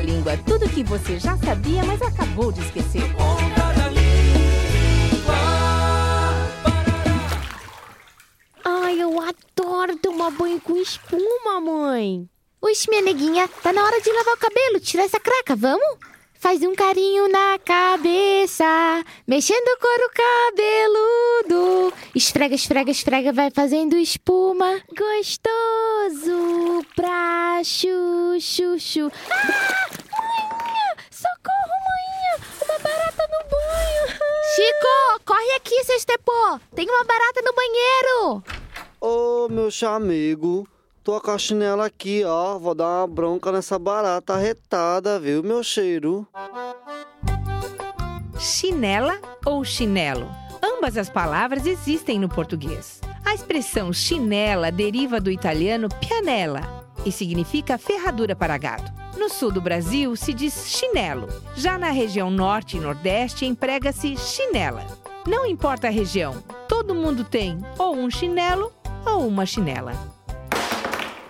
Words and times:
língua. 0.00 0.36
Tudo 0.46 0.68
que 0.68 0.82
você 0.82 1.18
já 1.18 1.36
sabia, 1.36 1.82
mas 1.84 2.00
acabou 2.02 2.52
de 2.52 2.60
esquecer. 2.60 3.02
Ai, 8.64 9.00
eu 9.00 9.20
adoro 9.20 9.96
tomar 9.96 10.30
banho 10.30 10.60
com 10.60 10.76
espuma, 10.76 11.60
mãe. 11.60 12.28
Oxe, 12.60 12.90
minha 12.90 13.02
neguinha, 13.02 13.48
tá 13.62 13.72
na 13.72 13.82
hora 13.82 14.00
de 14.00 14.12
lavar 14.12 14.34
o 14.34 14.38
cabelo, 14.38 14.80
tirar 14.80 15.04
essa 15.04 15.18
craca, 15.18 15.56
vamos? 15.56 15.98
Faz 16.34 16.62
um 16.62 16.74
carinho 16.74 17.28
na 17.28 17.58
cabeça, 17.58 18.64
mexendo 19.26 19.66
o 19.68 19.78
couro 19.78 20.10
cabeludo. 20.14 21.92
Esfrega, 22.14 22.54
esfrega, 22.54 22.90
esfrega, 22.90 23.32
vai 23.32 23.50
fazendo 23.50 23.94
espuma. 23.96 24.80
Gostoso 24.88 26.82
pra 26.96 27.60
chuchu. 28.40 29.10
Ah, 29.30 29.90
manhã! 30.12 30.96
Socorro, 31.10 31.76
manhã! 31.86 32.46
Uma 32.64 32.78
barata 32.78 33.28
no 33.30 33.50
banho. 33.50 34.20
Chico, 34.54 35.24
corre 35.24 35.56
aqui, 35.56 35.84
seu 35.84 35.96
estepô. 35.96 36.60
Tem 36.74 36.88
uma 36.88 37.04
barata 37.04 37.42
no 37.44 37.52
banheiro. 37.52 38.44
Ô, 39.00 39.48
meu 39.48 39.70
chamego, 39.70 40.66
tô 41.04 41.20
com 41.20 41.30
a 41.30 41.38
chinela 41.38 41.86
aqui, 41.86 42.24
ó. 42.24 42.58
Vou 42.58 42.74
dar 42.74 43.00
uma 43.00 43.06
bronca 43.06 43.52
nessa 43.52 43.78
barata 43.78 44.34
arretada, 44.34 45.18
viu, 45.18 45.42
meu 45.42 45.62
cheiro? 45.62 46.26
Chinela 48.38 49.20
ou 49.44 49.64
chinelo? 49.64 50.28
Ambas 50.62 50.96
as 50.96 51.10
palavras 51.10 51.66
existem 51.66 52.18
no 52.18 52.28
português. 52.28 53.00
A 53.24 53.34
expressão 53.34 53.92
chinela 53.92 54.72
deriva 54.72 55.20
do 55.20 55.30
italiano 55.30 55.88
pianella 56.00 56.79
e 57.04 57.12
significa 57.12 57.78
ferradura 57.78 58.34
para 58.34 58.56
gado. 58.58 58.90
No 59.16 59.28
sul 59.28 59.50
do 59.50 59.60
Brasil 59.60 60.14
se 60.16 60.32
diz 60.32 60.66
chinelo. 60.66 61.28
Já 61.54 61.78
na 61.78 61.90
região 61.90 62.30
norte 62.30 62.76
e 62.76 62.80
nordeste 62.80 63.44
emprega-se 63.44 64.16
chinela. 64.16 64.86
Não 65.26 65.44
importa 65.44 65.88
a 65.88 65.90
região, 65.90 66.42
todo 66.68 66.94
mundo 66.94 67.24
tem 67.24 67.58
ou 67.78 67.94
um 67.94 68.10
chinelo 68.10 68.72
ou 69.06 69.26
uma 69.26 69.44
chinela. 69.44 69.92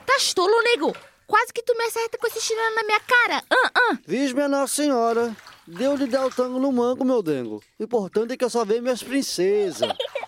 Tá 0.07 0.17
tolo, 0.35 0.63
nego? 0.63 0.95
Quase 1.27 1.53
que 1.53 1.63
tu 1.63 1.77
me 1.77 1.85
acerta 1.85 2.19
com 2.19 2.27
esse 2.27 2.41
chinelo 2.41 2.75
na 2.75 2.83
minha 2.85 3.01
cara. 3.01 3.43
Ah, 3.51 3.71
ah. 3.75 3.99
Viz, 4.07 4.33
minha 4.33 4.49
Nossa 4.49 4.75
Senhora. 4.75 5.37
Deu-lhe 5.67 6.07
dar 6.07 6.27
o 6.27 6.31
tango 6.31 6.59
no 6.59 6.73
mango, 6.73 7.05
meu 7.05 7.23
dengo. 7.23 7.63
O 7.79 7.85
importante 7.85 8.33
é 8.33 8.37
que 8.37 8.45
eu 8.45 8.51
só 8.51 8.65
vejo 8.65 8.83
minhas 8.83 9.03
princesas. 9.03 9.89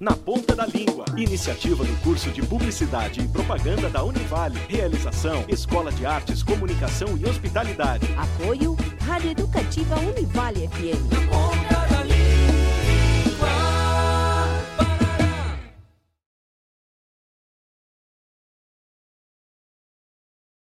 Na 0.00 0.12
Ponta 0.12 0.56
da 0.56 0.64
Língua. 0.64 1.04
Iniciativa 1.14 1.84
do 1.84 1.94
curso 2.02 2.30
de 2.30 2.40
Publicidade 2.40 3.20
e 3.20 3.28
Propaganda 3.28 3.90
da 3.90 4.02
Univale. 4.02 4.58
Realização: 4.66 5.44
Escola 5.46 5.92
de 5.92 6.06
Artes, 6.06 6.42
Comunicação 6.42 7.18
e 7.18 7.28
Hospitalidade. 7.28 8.08
Apoio 8.16 8.74
Rádio 9.06 9.32
Educativa 9.32 9.96
Univale 9.96 10.66
FM. 10.68 11.49